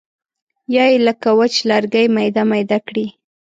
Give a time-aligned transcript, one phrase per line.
[0.75, 3.05] یا یې لکه وچ لرګی میده میده کړي.